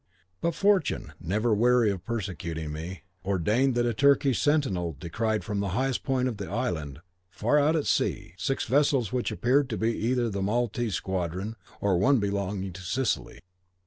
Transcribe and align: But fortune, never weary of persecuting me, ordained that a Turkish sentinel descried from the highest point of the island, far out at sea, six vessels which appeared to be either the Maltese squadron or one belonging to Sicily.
But 0.41 0.55
fortune, 0.55 1.13
never 1.21 1.53
weary 1.53 1.91
of 1.91 2.03
persecuting 2.03 2.71
me, 2.71 3.03
ordained 3.23 3.75
that 3.75 3.85
a 3.85 3.93
Turkish 3.93 4.41
sentinel 4.41 4.97
descried 4.99 5.43
from 5.43 5.59
the 5.59 5.67
highest 5.77 6.01
point 6.01 6.27
of 6.27 6.37
the 6.37 6.49
island, 6.49 7.01
far 7.29 7.59
out 7.59 7.75
at 7.75 7.85
sea, 7.85 8.33
six 8.35 8.65
vessels 8.65 9.13
which 9.13 9.31
appeared 9.31 9.69
to 9.69 9.77
be 9.77 9.95
either 9.95 10.27
the 10.27 10.41
Maltese 10.41 10.95
squadron 10.95 11.55
or 11.81 11.99
one 11.99 12.17
belonging 12.17 12.73
to 12.73 12.81
Sicily. 12.81 13.41